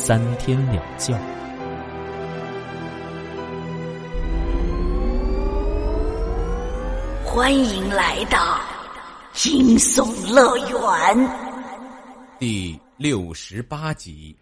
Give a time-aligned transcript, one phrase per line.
[0.00, 1.12] 三天两觉。
[7.24, 8.60] 欢迎来到
[9.32, 11.30] 惊悚乐园
[12.38, 14.34] 第六十八集。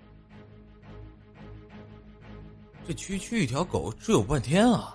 [2.86, 4.94] 这区区一条狗追我半天啊！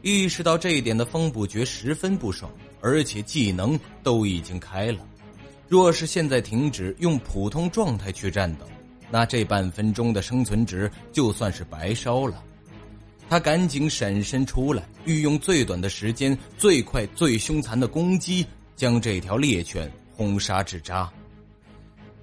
[0.00, 2.50] 意识到这一点的风不觉十分不爽，
[2.80, 5.06] 而且技能都已经开了，
[5.68, 8.64] 若是现在停止用普通状态去战斗。
[9.10, 12.42] 那这半分钟的生存值就算是白烧了。
[13.30, 21.10] 他赶紧闪身出来，欲用最短的时间、最快、最凶残的攻击，将这条猎犬轰杀至渣。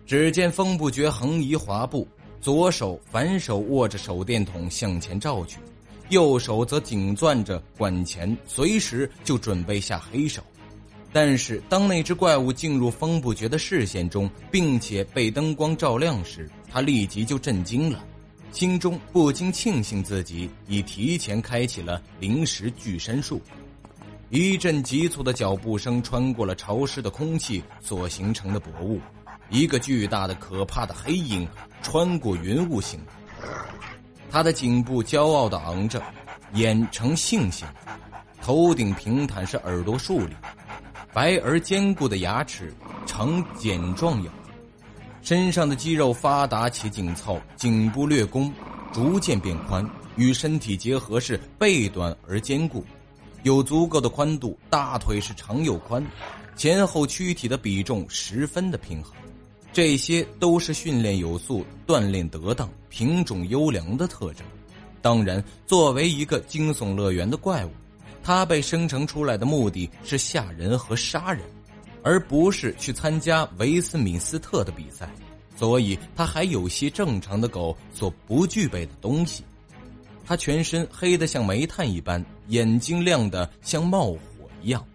[0.06, 2.08] 只见风不觉横移滑步，
[2.42, 5.58] 左手反手握着手电筒向前照去，
[6.10, 10.44] 右手则紧攥着管钳，随时就准备下黑手。
[11.12, 18.04] 但是，当那只怪物进入风不觉的视线中，并且被灯光照亮时，他立即就震惊了，
[18.52, 23.42] 心中不禁庆幸自己已提前开启了临时巨身术。
[24.30, 29.00] 一阵急促的脚步声穿过了潮湿的空气所形成的薄雾，
[29.50, 31.48] 一个巨大的、可怕的黑影
[31.82, 33.00] 穿过云雾行。
[34.30, 36.04] 他的颈部骄傲的昂着，
[36.56, 37.66] 眼呈杏形，
[38.42, 40.36] 头顶平坦，是耳朵竖立。
[41.14, 42.74] 白而坚固的牙齿
[43.06, 44.32] 呈茧状咬，
[45.26, 48.54] 身上的肌肉发达且紧凑，颈部略弓，
[48.94, 49.84] 逐渐变宽，
[50.18, 52.86] 与身体结合是背短而坚固，
[53.42, 56.06] 有足够的宽度，大腿是长又宽，
[56.56, 59.16] 前后躯体的比重十分的平衡，
[59.74, 64.46] 这些都是训练有素、锻炼得当、品种优良的特征。
[65.02, 67.72] 当然，作为一个惊悚乐园的怪物。
[68.22, 71.42] 它被生成出来的目的是吓人和杀人，
[72.06, 75.10] 而不是去参加维斯敏斯特的比赛，
[75.58, 79.44] 所以他还有些正常的狗所不具备的东西。
[80.24, 84.20] 他全身黑得像煤炭一般，眼睛亮得像冒火
[84.62, 84.86] 一样，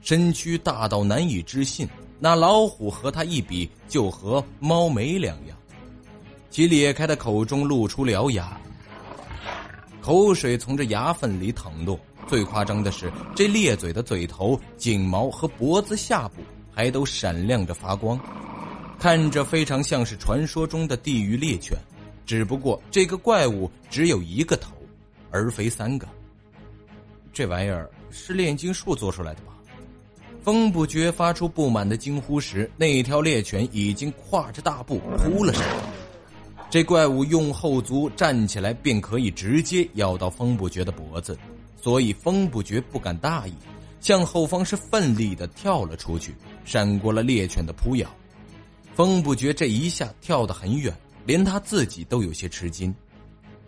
[0.00, 1.86] 身躯大到难以置信。
[2.18, 5.56] 那老虎和他一比，就和猫没两样。
[6.48, 8.58] 其裂开的口中露出獠牙，
[10.00, 12.00] 口水从这牙缝里淌落。
[12.26, 16.36] 最夸张的是，这咧嘴的嘴头、颈毛和脖子下部
[16.74, 18.18] 还都闪亮着发光，
[18.98, 21.76] 看着非常像是传说中的地狱猎犬。
[22.26, 24.72] 只不过这个怪物只有一个头，
[25.30, 26.08] 而非三个。
[27.32, 29.52] 这玩意儿是炼金术做出来的吧？
[30.42, 35.82] 风不觉发出不满的惊呼时，那条猎犬已经跨着大步扑了上来。
[36.70, 41.38] 这怪物用后足站起来，便可以直接咬到风不觉的脖子。
[41.80, 43.52] 所以风不觉不敢大意，
[44.04, 46.34] 向后方是奋力的跳了出去，
[46.66, 48.06] 闪过了猎犬的扑咬。
[48.94, 50.94] 风不觉这一下跳得很远，
[51.24, 52.94] 连他自己都有些吃惊。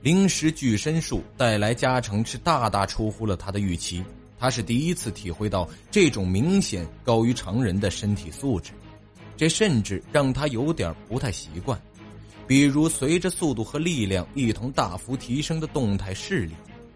[0.02, 4.04] 临时巨身术带来加成是大大出乎了他的预期，
[4.38, 8.72] 他是第一次体会到这种明显高于常人的身体素质，
[9.38, 11.80] 这甚至让他有点不太习惯。
[12.46, 16.52] 比如随着速度和力量一同大幅提升的动态视力。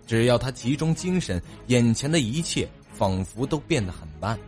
[0.06, 2.68] 只要他集中精神，眼前的一切
[3.00, 4.38] 仿佛都变得很慢。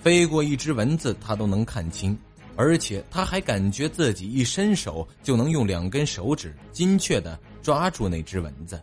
[0.00, 2.16] 飞过一只蚊子，他都能看清，
[2.54, 8.80] 而且他还感觉自己一伸手就能用两根手指精确的抓住那只蚊子。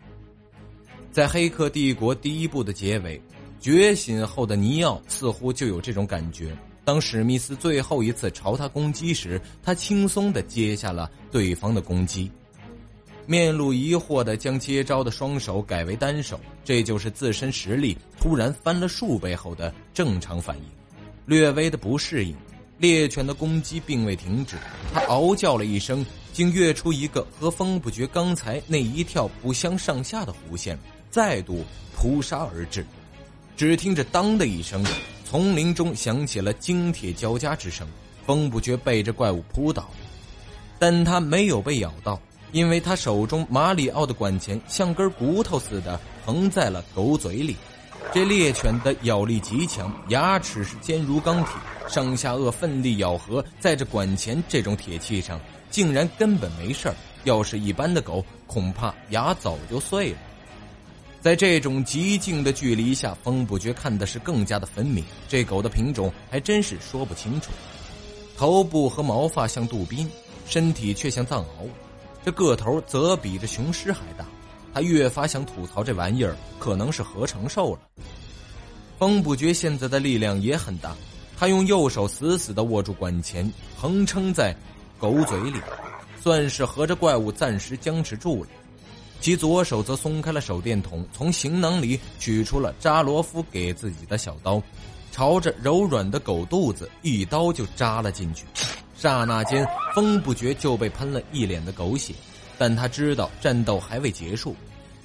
[1.13, 3.21] 在《黑客帝国》第一部的结尾，
[3.61, 6.53] 觉醒后的尼奥似乎就有这种感觉。
[6.83, 12.29] 当史密斯最后一次朝他攻击时，他轻松的接下了对方的攻击。
[13.29, 20.63] 面露疑惑的将接招的双手改为单手，这就是自身实力突然翻了数倍后的正常反应。
[21.27, 22.35] 略微的不适应，
[22.79, 24.55] 猎犬的攻击并未停止，
[24.91, 26.03] 它嗷叫了一声，
[26.33, 30.75] 竟跃出一个和风不觉刚才那一跳不相上下的弧线，
[31.11, 31.63] 再度
[31.95, 32.83] 扑杀而至。
[33.55, 34.83] 只听着“当”的一声，
[35.23, 37.87] 丛林中响起了金铁交加之声，
[38.25, 39.87] 风不觉被这怪物扑倒，
[40.79, 42.19] 但他没有被咬到。
[42.51, 47.55] 因为他手中马里奥的管钳像根骨头似的横在了狗嘴里，
[48.11, 51.53] 这猎犬的咬力极强，牙齿是坚如钢铁，
[51.87, 60.17] 上下颚奋力咬合，在这管钳这种铁器上，竟然根本没事儿，要是一般的狗，恐怕牙早就碎了。
[61.21, 65.03] 在这种极近的距离下，风不觉看的是更加的分明。
[65.27, 67.51] 这狗的品种还真是说不清楚，
[68.37, 70.09] 头部和毛发像杜宾，
[70.45, 71.67] 身体却像藏獒，
[72.29, 74.23] 这个头则比这雄狮还大。
[74.71, 77.79] 他越发想吐槽这玩意儿可能是合成兽了。
[78.99, 80.95] 风不觉现在的力量也很大，
[81.35, 84.55] 他用右手死死的握住管钳，横撑在
[84.99, 85.59] 狗嘴里，
[86.21, 88.49] 算是和这怪物暂时僵持住了。
[89.19, 94.61] 其左手则松开了手电筒，从行囊里取出了扎罗夫给自己的小刀，
[95.11, 98.45] 朝着柔软的狗肚子一刀就扎了进去。
[98.99, 99.65] 刹那间，
[99.95, 102.13] 风不觉就被喷了一脸的狗血，
[102.57, 104.53] 但他知道战斗还未结束，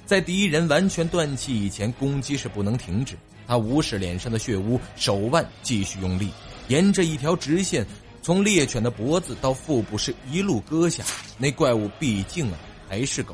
[0.05, 3.15] 在敌人完全断气以前，攻击是不能停止。
[3.47, 6.29] 他无视脸上的血污，手腕继续用力，
[6.67, 7.85] 沿着一条直线，
[8.21, 11.01] 从猎犬的脖子到腹部是一路割下。
[11.37, 12.57] 那怪物毕竟啊
[12.89, 13.33] 还是狗。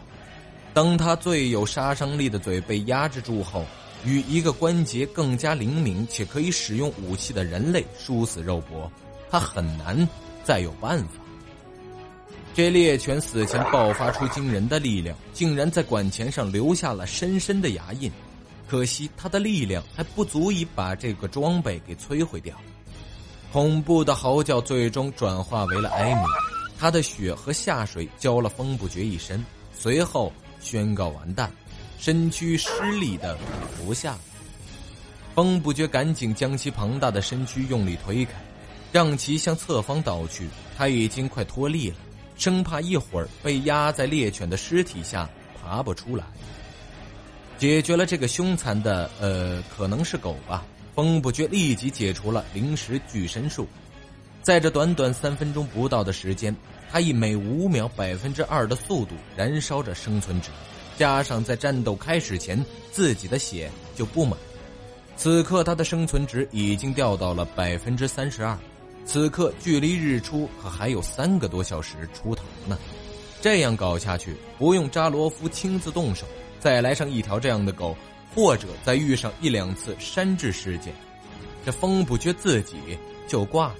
[0.76, 3.66] 当他最有杀伤力的嘴被压制住后，
[4.06, 8.92] 与一个关节更加灵敏且可以使用武器的人类殊死肉搏，
[9.32, 10.08] 他很难
[10.44, 11.14] 再有办法。
[12.54, 18.12] 这猎犬死前爆发出惊人的力量，竟然在管钳上留下了深深的牙印。
[18.68, 22.56] 可惜他的力量还不足以把这个装备给摧毁掉。
[23.52, 26.24] 恐怖的嚎叫最终转化为了哀鸣，
[26.78, 29.44] 他的血和下水浇了风不绝一身，
[29.74, 30.32] 随后。
[30.64, 31.52] 宣告完蛋，
[31.98, 33.36] 身躯失力的
[33.76, 34.16] 服下。
[35.34, 38.34] 风不觉赶紧将其庞大的身躯用力推开，
[38.92, 40.48] 让其向侧方倒去。
[40.78, 41.96] 他已经快脱力了，
[42.36, 45.30] 生怕一会儿被压在猎犬的尸体下
[45.62, 46.26] 爬不出来。
[47.58, 50.66] 解决了这个凶残的，呃，可能是狗吧。
[50.96, 53.68] 风不觉立即解除了灵石巨身术，
[54.42, 56.56] 在这短短三分钟不到的时间。
[56.92, 60.50] 他以每五秒百分之二的速度燃烧着生存值，
[60.98, 62.62] 加上在战斗开始前
[62.92, 64.38] 自己的血就不满，
[65.16, 68.58] 此刻他的生存值已经掉到了百分之三十二。
[69.06, 72.78] 此刻距离日出可还有三个多小时出头呢，
[73.42, 76.26] 这样搞下去，不用扎罗夫亲自动手，
[76.60, 77.96] 再来上一条这样的狗，
[78.34, 80.94] 或者再遇上一两次山治事件，
[81.66, 82.78] 这风不觉自己
[83.28, 83.76] 就挂了。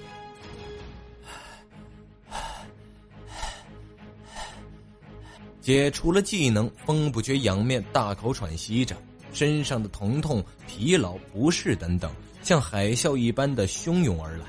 [5.62, 8.96] 解除了技能，风不觉仰面大口喘息着，
[9.32, 12.10] 身上的疼痛、疲劳、不适等等，
[12.42, 14.44] 像海啸一般的汹涌而来。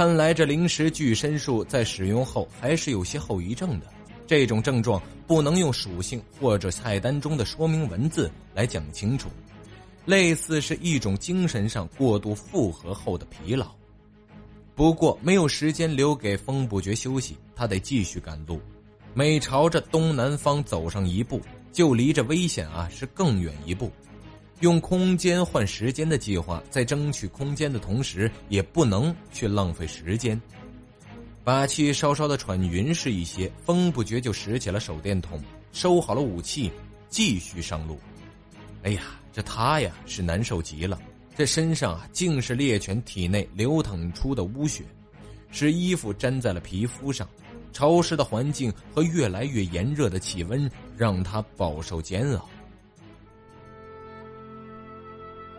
[0.00, 3.86] 看来这灵石巨身术在使用后还是有些后遗症的。
[4.26, 9.28] 这种症状不能用属性或者菜单中的说明文字来讲清楚，
[10.06, 13.66] 类似是一种精神上过度负荷后的疲劳。
[14.74, 18.58] 不过没有时间留给风不觉休息，他得继续赶路。
[19.12, 21.42] 每朝着东南方走上一步，
[21.72, 23.92] 就离着危险啊是更远一步。
[24.60, 30.40] 用空间换时间的计划，在争取空间的同时，也不能去浪费时间。
[31.42, 35.42] 把气稍稍的喘匀是一些，风不觉就拾起了手电筒，
[35.72, 36.70] 收好了武器，
[37.08, 37.98] 继续上路。
[38.82, 39.02] 哎呀，
[39.32, 41.00] 这他呀是难受极了，
[41.34, 44.84] 这身上啊尽是猎犬体内流淌出的污血，
[45.50, 47.26] 使衣服粘在了皮肤上。
[47.72, 52.48] 潮湿的环境和越来越炎热的气温让他饱受煎熬。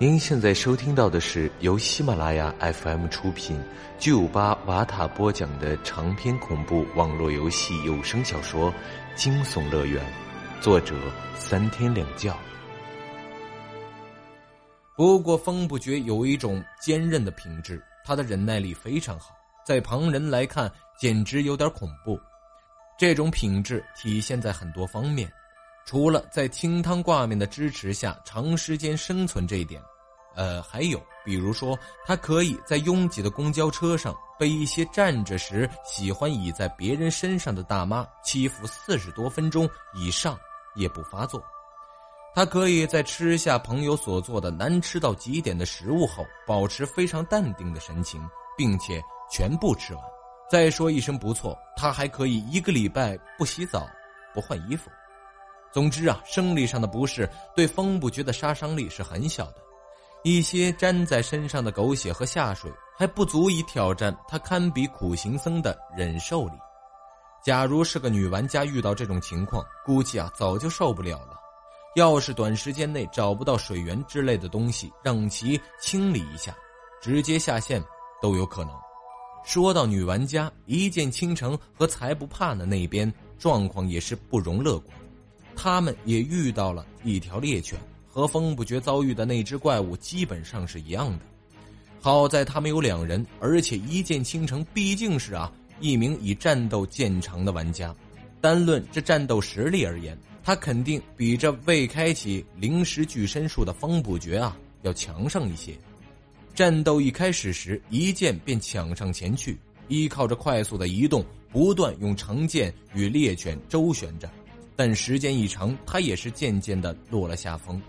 [0.01, 3.63] 您现在收听到的是由喜马拉雅 FM 出品、
[3.99, 8.71] 九五八瓦塔播讲的长篇恐怖网络游戏有声小说
[9.15, 10.03] 《惊悚乐园》，
[10.59, 10.95] 作者
[11.35, 12.35] 三天两觉。
[14.95, 19.35] 不过风不觉有一种坚韧的品质，他的忍耐力非常好。
[19.63, 22.19] 在旁人来看，简直有点恐怖。
[22.97, 25.31] 这种品质体现在很多方面，
[25.85, 29.79] 除了在清汤挂面的支持下长时间生存这一点，
[30.35, 40.37] 呃，还有比如说，他可以在拥挤的公交车上被一些站着时喜欢倚在别人身上的大妈欺负四十多分钟以上
[40.75, 41.41] 也不发作。
[42.33, 48.21] 他可以在吃下朋友所做的难吃到极点的食物后，保持非常淡定的神情，
[48.57, 49.01] 并且。
[49.33, 50.03] 全部吃完，
[50.49, 53.87] 再说一声不错，他还可以一个礼拜不洗澡、
[54.33, 54.91] 不换衣服。
[55.71, 59.55] 总之啊，生理上的不适对风不觉的杀伤力是很小的，
[60.23, 66.53] 一些粘在身上的狗血和下水还不足以挑战他堪比苦行僧的忍受力。
[67.43, 71.39] 假如是个女玩家遇到这种情况，估计啊早就受不了了。
[71.95, 76.55] 要是短时间内找不到水源之类的东西让其清理一下，
[77.01, 77.83] 直接下线
[78.21, 78.73] 都有可能。
[79.43, 84.95] 说到女玩家，一见倾城和才不怕的那边状况也是不容乐观。
[85.55, 87.77] 他们也遇到了一条猎犬，
[88.11, 91.25] 和风不觉遭遇的那只怪物基本上是一样的。
[92.01, 97.95] 好在他们有两人，而且一剑倾城毕竟是啊一名以战斗见长的玩家。
[98.41, 105.73] 单论这战斗实力而言，他肯定比这未开启灵石巨身术的风不绝啊要强上一些。
[106.53, 114.29] 战斗一开始时，一剑便抢上前去，依靠着快速的移动，不断用长剑与猎犬周旋着。
[114.75, 117.79] 但时间一长，他也是渐渐的落了下风。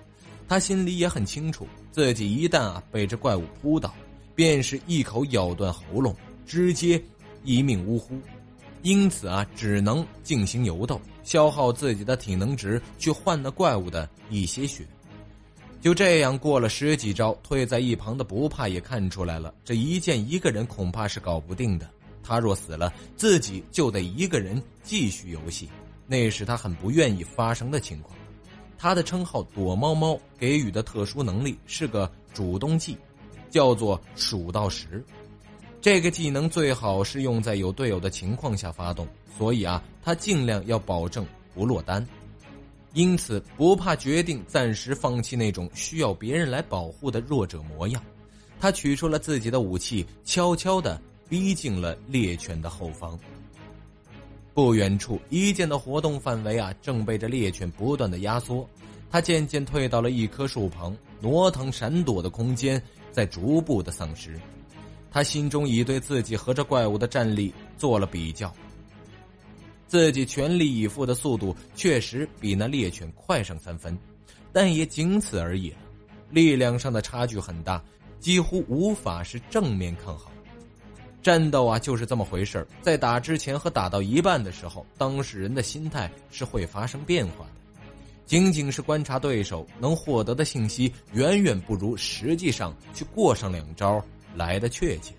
[0.48, 3.94] 他心里也很清楚，自己一旦啊被这怪物扑倒，
[4.34, 6.14] 便是一口咬断喉咙，
[6.46, 7.02] 直接
[7.44, 8.18] 一命呜呼。
[8.82, 14.84] 因此啊，只能进行游斗，消耗自己的体能值，去换那怪物的一些血。
[15.80, 21.88] 就这样过了十几招，退在一旁的不怕也看出来了，这一剑一个人恐怕是搞不定的。
[22.24, 25.68] 他若死了，自己就得一个人继续游戏，
[26.06, 28.16] 那是他很不愿意发生的情况。
[28.82, 32.98] 他的称号“躲猫猫”给予的特殊能力是个主动技，
[33.48, 35.00] 叫做“数到十”。
[35.80, 39.06] 这个技能最好是用在有队友的情况下发动，
[39.38, 41.24] 所以啊，他尽量要保证
[41.54, 42.04] 不落单。
[42.92, 48.02] 因此，不怕决定暂时放弃那种需要别人来保护的弱者模样。
[48.58, 53.16] 他取出了自己的武器，悄悄的逼近了猎犬的后方。
[54.54, 58.68] 不远处，一剑的活动范围啊，正被这猎犬不断的压缩。
[59.10, 64.38] 他渐渐退到了一棵树旁，挪腾闪躲的空间在逐步的丧失。
[65.10, 68.50] 他心中已对自己和这怪物的战力做了比较，
[69.86, 73.96] 自己全力以赴的速度确实比那猎犬快上三分，
[74.52, 75.72] 但也仅此而已。
[76.30, 77.82] 力量上的差距很大，
[78.18, 80.31] 几乎无法是正面抗衡。
[81.22, 87.52] 战斗啊，就是这么回事在打之前和打到一半的时候，当事人的心态是会发生变化的。
[88.26, 94.02] 仅仅是观察对手，能获得的信息远远不如实际上去过上两招。
[94.34, 95.12] 来的确切，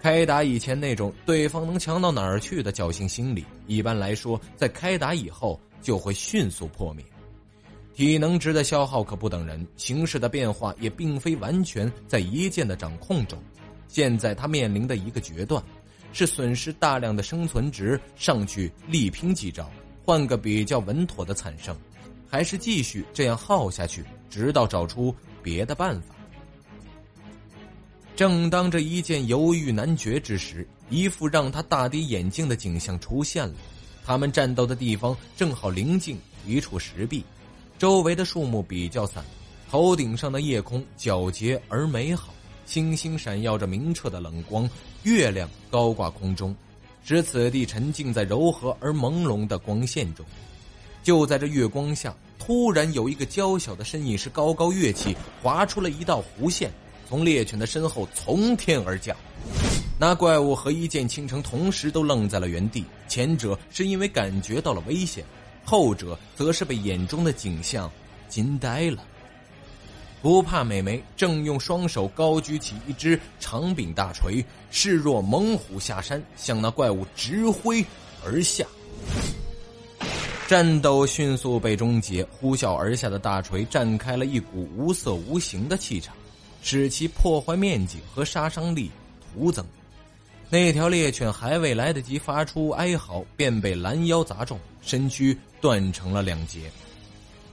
[0.00, 7.04] 开打以前那种对方能强到哪儿去的侥幸心理，一般来说在开打以后就会迅速破灭。
[7.94, 13.40] 体能值的消耗可不等人，形势的变化也并非完全在一剑的掌控中。
[13.88, 15.62] 现在他面临的一个决断，
[16.12, 19.70] 是损失大量的生存值上去力拼几招，
[20.04, 21.76] 换个比较稳妥的惨胜，
[22.28, 26.14] 还是继续这样耗下去，直到找出别的办法。
[28.14, 33.54] 正当这一剑犹豫难决之时，一副让他大跌眼镜的景象出现了。
[34.06, 37.24] 他们战斗的地方正好临近一处石壁，
[37.76, 39.22] 周围的树木比较散，
[39.68, 42.32] 头顶上的夜空皎洁而美好，
[42.66, 44.68] 星星闪耀着明澈的冷光，
[45.04, 46.54] 月亮高挂空中，
[47.02, 50.26] 使此地沉浸在柔和而朦胧的光线中。
[51.02, 56.70] 就在这月光下，突然有一个娇小的身影是高高跃起，划出了一道弧线。
[57.08, 59.16] 从猎犬的身后从天而降，
[59.96, 62.84] 那怪物和一剑倾城同时都愣在了原地。
[63.06, 65.24] 前者是因为感觉到了危险，
[65.64, 67.88] 后者则是被眼中的景象
[68.28, 69.04] 惊呆了。
[70.22, 77.84] 不怕美眉正用双手高举起一只长柄大锤，势若猛虎下山，向那怪物直挥
[78.24, 78.64] 而下。
[80.48, 86.14] 战斗迅速被终结，呼啸而下的大锤绽开了一股无色无形的气场。
[86.62, 89.64] 使其破坏面积和杀伤力徒增，
[90.50, 96.62] 那条猎犬还未来得及发出哀嚎，便被拦腰砸中，身躯断成了两截。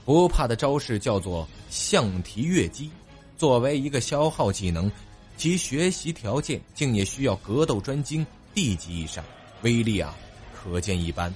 [0.04, 2.90] 不怕的招式叫做象蹄跃击，
[3.38, 4.90] 作为一个消耗技能，
[5.36, 9.24] 其学习条件竟也需要格斗专精 D 级以上，
[9.62, 10.14] 威力啊
[10.54, 11.32] 可见一斑。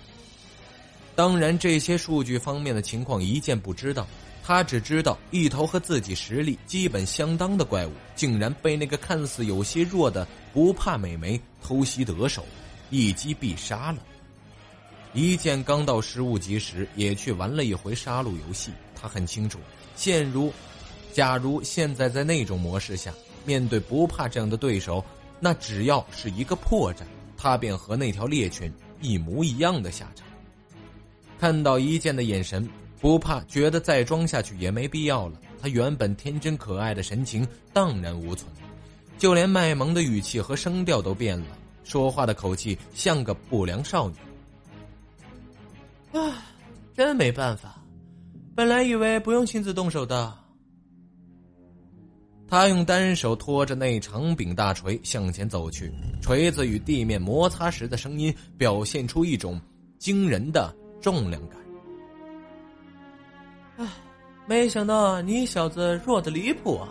[1.14, 4.06] 当然，这些数据方面的情况一件不知道。
[4.44, 12.46] 他只知道，一头和自己实力基本相当的怪物，竟然被那个看似有些弱的不怕美眉偷袭得手，
[12.88, 13.98] 一击必杀了。
[15.12, 18.70] 一剑刚到十五级时，也去玩了一回杀戮游戏。
[18.94, 19.58] 他很清楚，
[19.96, 20.52] 现如，
[21.12, 23.12] 假如现在在那种模式下，
[23.44, 25.04] 面对不怕这样的对手，
[25.40, 26.98] 那只要是一个破绽，
[27.36, 30.26] 他便和那条猎犬一模一样的下场。
[31.38, 32.68] 看到一剑的眼神。
[33.00, 35.40] 不怕，觉得再装下去也没必要了。
[35.62, 38.50] 他原本天真可爱的神情荡然无存，
[39.18, 41.46] 就连卖萌的语气和声调都变了，
[41.84, 44.16] 说话的口气像个不良少女。
[46.12, 46.42] 啊，
[46.94, 47.82] 真没办法，
[48.54, 50.34] 本来以为不用亲自动手的。
[52.50, 59.60] 他用单手托着那长柄大锤向前走去，锤子与地面摩擦时的声音表现出一种
[59.98, 61.58] 惊人的重量感。
[63.76, 63.86] 唉，
[64.46, 66.88] 没想到你小子弱的离谱啊！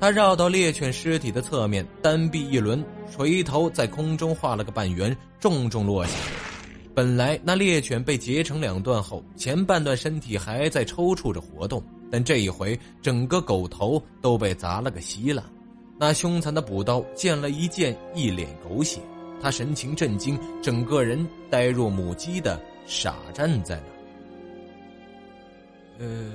[0.00, 2.82] 他绕到猎犬尸体的侧面，单臂一轮，
[3.12, 6.12] 锤头在空中画了个半圆，重重落下。
[6.94, 15.44] 本来那猎犬被截成两段后，前半段身体还在抽搐着活动，但这一回整个狗头都被砸了个稀烂。
[15.98, 19.00] 那凶残的补刀见了一剑，一脸狗血。
[19.42, 23.80] 他神情震惊，整个人呆若母鸡的傻站在
[25.98, 26.04] 那。
[26.04, 26.32] 呃。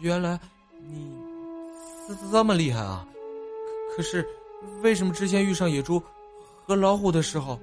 [0.00, 0.38] 原来
[0.86, 1.10] 你
[2.06, 3.06] 这这么厉害啊！
[3.96, 4.24] 可是
[4.82, 6.02] 为什么之前遇上野猪
[6.64, 7.58] 和老虎的时候，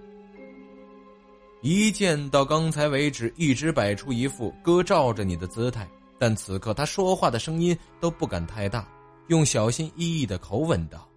[1.62, 8.88] 一见到刚才为止一直摆出一副哥罩着你的姿态，但此刻他说话的声音都不敢太大，
[9.28, 11.08] 用小心翼翼的口吻道：“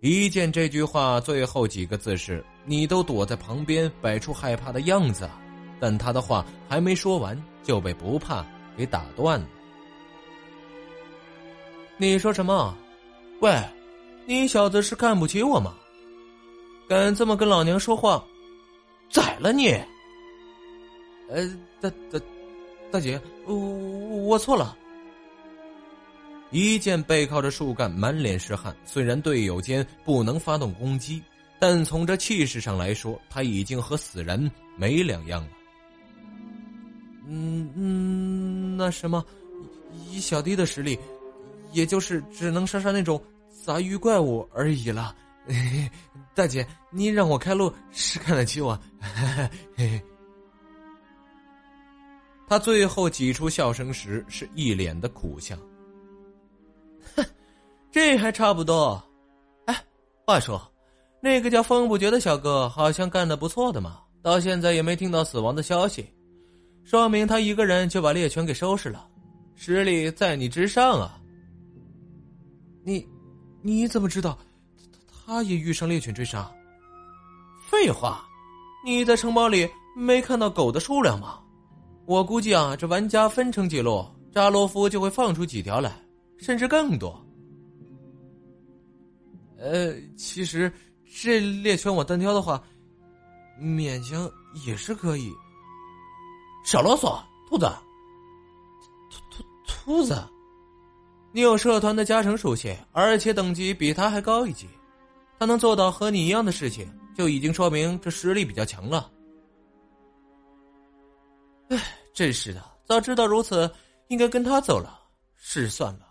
[0.00, 5.28] 一见这句话最后几个字是你都躲在旁边摆出害怕的样子。”
[5.78, 8.42] 但他的话还没说完，就被不怕
[8.78, 9.46] 给打断了。
[11.98, 12.74] 你说什么？
[13.42, 13.62] 喂，
[14.26, 15.74] 你小子是看不起我吗？
[16.88, 18.24] 敢这么跟老娘说话，
[19.08, 19.68] 宰了你！
[21.28, 21.48] 呃，
[21.80, 22.20] 大大
[22.90, 24.76] 大姐，我我错了。
[26.50, 28.76] 一剑背靠着树干，满脸是汗。
[28.84, 31.22] 虽然队友间不能发动攻击，
[31.58, 35.48] 但从这气势上来说，他已经和死人没两样了。
[37.28, 39.24] 嗯嗯，那什么，
[40.10, 40.96] 以小弟的实力，
[41.72, 43.20] 也就是只能杀杀那种
[43.66, 45.12] 杂鱼怪物而已了。
[46.36, 48.78] 大姐，你让我开路是看得起我。
[52.46, 55.58] 他最后挤出笑声时，是一脸的苦相。
[57.16, 57.24] 哼，
[57.90, 59.02] 这还差不多。
[59.64, 59.76] 哎，
[60.24, 60.62] 话说，
[61.20, 66.06] 那个叫风不绝的小哥好像干的不错的嘛，到现在也没听到死亡的消息。
[66.84, 69.08] 说明他一个人就把猎犬给收拾了，
[69.56, 71.20] 实力在你之上啊！
[72.84, 73.04] 你
[73.66, 74.38] 你怎么知道
[75.26, 76.48] 他他也遇上猎犬追杀？
[77.68, 78.24] 废话，
[78.84, 81.40] 你在城堡里没看到狗的数量吗？
[82.04, 86.00] 我估计啊，这玩家分成几路，扎罗夫就会放出几条来，
[86.38, 87.20] 甚至更多。
[89.58, 90.72] 呃，其实
[91.20, 92.62] 这猎犬我单挑的话，
[93.60, 94.30] 勉强
[94.64, 95.32] 也是可以。
[96.64, 97.68] 少啰嗦，兔子。
[99.10, 100.24] 兔兔兔子，
[101.32, 104.66] 你有社团的加成属性，而且等级比他还高一级，
[105.38, 109.10] 他能做到和你一样的事情，就已经说明这实力比较强了。
[111.68, 111.78] 唉，
[112.14, 113.70] 真是的，早知道如此，
[114.08, 114.98] 应该跟他走了，
[115.34, 116.06] 是算了。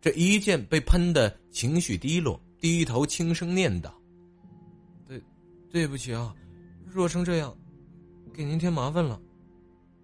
[0.00, 3.94] 这一剑被喷的情绪低落，低头轻声念道
[5.08, 5.22] ：“对，
[5.70, 6.34] 对不起啊，
[6.84, 7.56] 若成这样，
[8.34, 9.18] 给您添麻烦了。”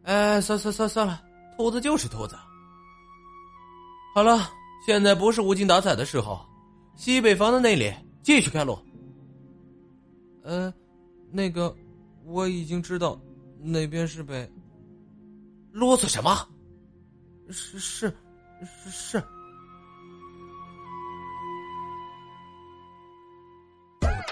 [0.05, 1.22] 哎，算算算算了，
[1.57, 2.37] 兔子就是兔子。
[4.14, 4.48] 好了，
[4.87, 6.40] 现在不是无精打采的时候，
[6.94, 8.79] 西北方的那里继续开路。
[10.44, 10.72] 呃，
[11.33, 11.74] 那个
[12.24, 13.20] 我已经知道，
[13.61, 14.48] 那边是北。
[15.72, 16.46] 啰嗦什么？
[17.50, 18.16] 是是
[18.62, 19.22] 是是。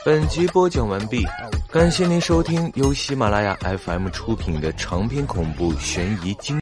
[0.04, 1.24] 本集播讲完毕，
[1.72, 6.61] 感谢您收听由喜马拉雅 FM 出品的长篇恐怖悬疑惊。